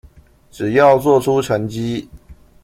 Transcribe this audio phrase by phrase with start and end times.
[0.49, 2.07] 只要做出成績